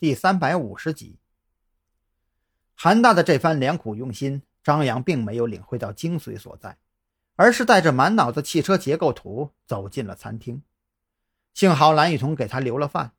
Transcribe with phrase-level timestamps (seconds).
[0.00, 1.18] 第三百五十集。
[2.74, 6.78] 韩大的这番良苦用心，张扬并没有领会到精髓所在，
[7.36, 10.62] 而是带着满脑子汽车结构图走进了餐厅。
[11.52, 13.12] 幸好蓝雨桐给他留了饭，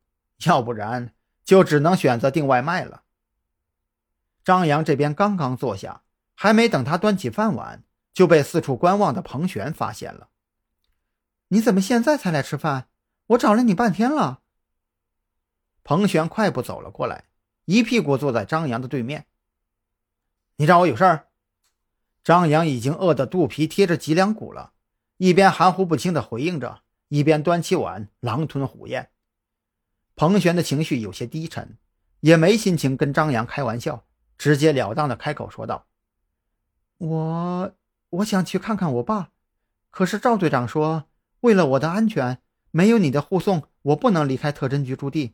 [0.48, 1.14] 要不然
[1.44, 3.04] 就只能选择订外卖了。
[4.44, 6.02] 张扬这边刚刚坐下，
[6.34, 10.30] 还没等他端起饭碗，就被四处观望的彭璇发现了。
[11.50, 12.88] 你怎么现在才来吃饭？
[13.28, 14.42] 我找了你半天了。
[15.84, 17.26] 彭璇快步走了过来，
[17.66, 19.26] 一屁股坐在张扬的对面。
[20.58, 21.28] 你找我有事儿？
[22.24, 24.74] 张扬已经饿得肚皮贴着脊梁骨了，
[25.18, 29.10] 一边含糊不清地回应着，一边端起碗狼吞虎咽。
[30.16, 31.78] 彭璇的情绪有些低沉，
[32.20, 34.06] 也没心情跟张扬开玩笑，
[34.38, 35.88] 直截了当地开口说道
[37.00, 37.76] ：“我
[38.10, 39.32] 我想去看看我爸，
[39.90, 41.06] 可是赵队长说，
[41.40, 45.34] 为了我的安全，没有你的护送，我不能离开特侦局驻地，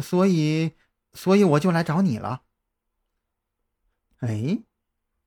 [0.00, 0.72] 所以，
[1.12, 2.42] 所以我就来找你了。”
[4.20, 4.58] 哎，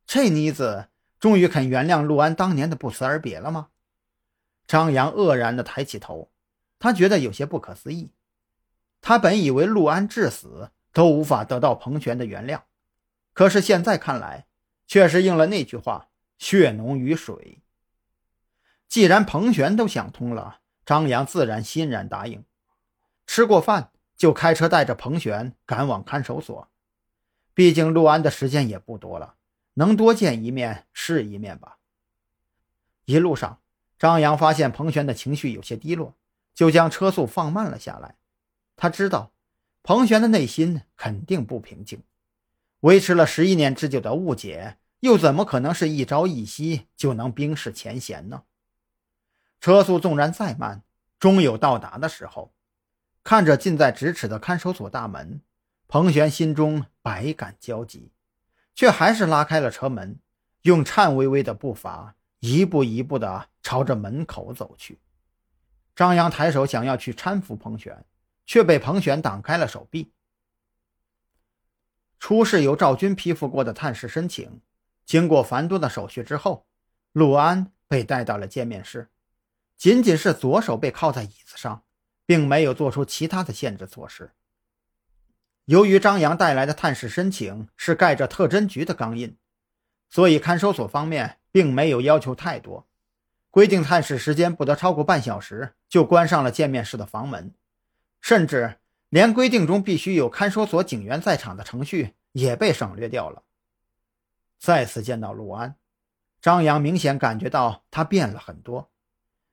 [0.06, 3.70] 这妮子终于肯原谅陆安当年的不辞而别了吗？
[4.68, 6.32] 张扬愕然地抬起头，
[6.80, 8.12] 他觉得有些不可思议。
[9.02, 12.62] 他本以为陆安至死都无法得到彭璇的原谅，
[13.34, 14.48] 可是现在看来，
[14.88, 17.62] 确实应了那句话：“血浓于水。”
[18.88, 22.44] 既然彭璇都想通了，张扬自然欣然答应。
[23.26, 23.92] 吃过饭，
[24.22, 26.70] 就开车带着彭璇赶往看守所。
[27.56, 29.34] 毕竟陆安的时间也不多了，
[29.74, 31.80] 能多见一面是一面吧。
[33.06, 33.60] 一路上，
[33.98, 36.14] 张扬发现彭璇的情绪有些低落，
[36.54, 38.14] 就将车速放慢了下来。
[38.76, 39.32] 他知道，
[39.82, 42.04] 彭璇的内心肯定不平静。
[42.82, 48.44] 维持了十一年之久的误解，又怎么可能是一朝一夕就能冰释前嫌呢？
[49.60, 50.84] 车速纵然再慢，
[51.18, 52.54] 终有到达的时候。
[53.24, 55.42] 看着近在咫尺的看守所大门。
[55.88, 58.14] 彭璇心中百感交集，
[58.74, 60.18] 却还是拉开了车门，
[60.62, 65.02] 用颤巍巍的步伐一步一步地朝着门口走去。
[65.94, 68.06] 张扬抬手想要去搀扶彭璇，
[68.46, 70.14] 却被彭璇挡开了手臂。
[72.20, 74.62] 出示由赵军批复过的探视申请，
[75.06, 76.66] 经过繁多的手续之后，
[77.12, 79.10] 陆安被带到了见面室，
[79.76, 81.84] 仅仅是左手被靠在椅子上，
[82.32, 84.32] 并没有做出其他的限制措施。
[85.66, 89.36] 由于张扬带来的探视申请是盖着特侦局的钢印，
[90.10, 92.88] 所以看守所方面并没有要求太多，
[93.50, 97.54] 规定探视时间不得超过半小时，就关上了见面室的房门，
[98.22, 98.78] 甚至
[99.10, 103.44] 连规定中必须有看守所警员在场的程序也被省略掉了。
[104.58, 105.76] 再次见到陆安，
[106.42, 108.90] 张扬明显感觉到他变了很多，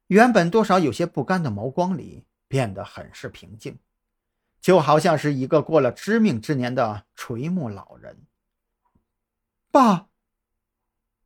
[0.06, 3.78] 原本多少有些不甘的眸光里变得很是平静。
[4.60, 8.26] 就好像是一个过了知命之年的垂暮老人。
[9.70, 10.08] 爸，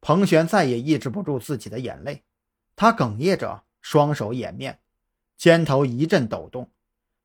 [0.02, 2.24] 彭璇再也抑制不住自己的眼泪，
[2.76, 4.80] 他哽咽着，双手掩面，
[5.38, 6.70] 肩头一阵抖动，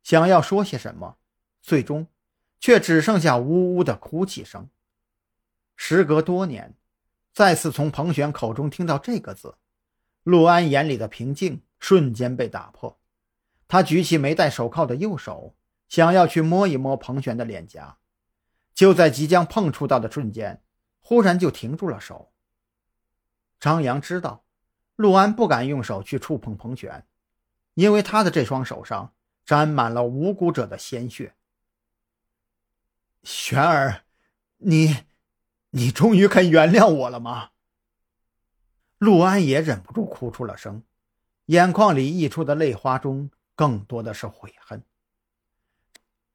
[0.02, 1.18] 想要说些什么，
[1.62, 2.08] 最终
[2.60, 4.70] 却只剩下呜呜的哭泣声。
[5.76, 6.74] 时隔多年，
[7.34, 9.56] 再次从彭璇口中听到这个字，
[10.24, 12.98] 陆安眼里的平静瞬间被打破。
[13.68, 15.54] 他举起没戴手铐的右手。
[15.90, 17.98] 想要去摸一摸彭璇的脸颊，
[18.74, 20.62] 就在即将碰触到的瞬间，
[21.00, 22.34] 忽然就停住了手。
[23.58, 24.44] 张扬知道，
[24.98, 27.08] 陆安不敢用手去触碰彭璇，
[27.76, 29.14] 因为他的这双手上
[29.46, 31.36] 沾满了无辜者的鲜血。
[33.24, 34.04] 璇儿，
[34.58, 35.06] 你，
[35.70, 37.52] 你终于肯原谅我了吗？
[38.98, 40.84] 陆安也忍不住哭出了声，
[41.46, 44.82] 眼眶里溢出的泪花中，更多的是悔恨。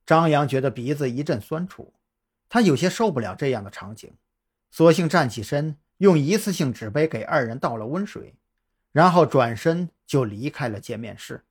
[0.04, 1.94] 张扬觉得鼻子一阵酸楚，
[2.48, 4.12] 他有些受不了这样的场景，
[4.70, 8.34] 索性站起身，用一次性纸杯给二人倒了温水，
[8.90, 11.44] 然后转身就离开了见面室。